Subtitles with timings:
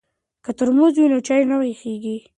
[0.43, 2.17] که ترموز وي نو چای نه یخیږي.